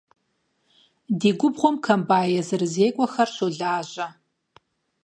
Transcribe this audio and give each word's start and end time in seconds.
Ди 1.19 1.29
губгъуэм 1.39 1.75
комбайн 1.85 2.31
езырызекӏуэхэр 2.41 3.29
щолажьэ. 3.35 4.07